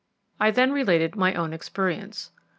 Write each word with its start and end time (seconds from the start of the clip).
I 0.39 0.49
then 0.49 0.71
related 0.71 1.15
my 1.15 1.35
own 1.35 1.53
experience. 1.53 2.31